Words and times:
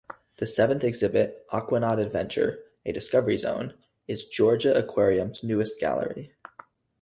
The 0.37 0.47
seventh 0.47 0.83
exhibit, 0.83 1.45
Aquanaut 1.53 1.99
Adventure: 2.03 2.61
A 2.87 2.91
Discovery 2.91 3.37
Zone, 3.37 3.75
is 4.07 4.25
Georgia 4.27 4.75
Aquarium's 4.75 5.43
newest 5.43 5.79
gallery. 5.79 6.33